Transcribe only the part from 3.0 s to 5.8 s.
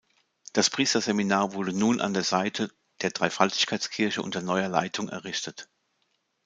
der Dreifaltigkeitskirche unter neuer Leitung errichtet.